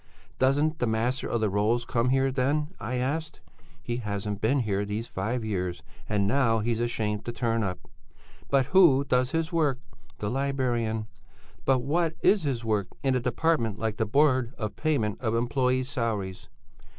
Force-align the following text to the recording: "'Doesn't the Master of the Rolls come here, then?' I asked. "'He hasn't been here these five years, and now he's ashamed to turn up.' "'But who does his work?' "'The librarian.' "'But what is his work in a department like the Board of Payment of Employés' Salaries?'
"'Doesn't 0.39 0.79
the 0.79 0.87
Master 0.87 1.29
of 1.29 1.41
the 1.41 1.49
Rolls 1.51 1.85
come 1.85 2.09
here, 2.09 2.31
then?' 2.31 2.69
I 2.79 2.95
asked. 2.95 3.39
"'He 3.83 3.97
hasn't 3.97 4.41
been 4.41 4.61
here 4.61 4.83
these 4.83 5.05
five 5.05 5.45
years, 5.45 5.83
and 6.09 6.25
now 6.25 6.57
he's 6.57 6.79
ashamed 6.79 7.23
to 7.25 7.31
turn 7.31 7.61
up.' 7.61 7.87
"'But 8.49 8.65
who 8.73 9.03
does 9.03 9.29
his 9.29 9.53
work?' 9.53 9.77
"'The 10.17 10.31
librarian.' 10.31 11.05
"'But 11.65 11.83
what 11.83 12.15
is 12.23 12.41
his 12.41 12.65
work 12.65 12.87
in 13.03 13.13
a 13.13 13.19
department 13.19 13.77
like 13.77 13.97
the 13.97 14.07
Board 14.07 14.55
of 14.57 14.75
Payment 14.75 15.21
of 15.21 15.35
Employés' 15.35 15.85
Salaries?' 15.85 16.49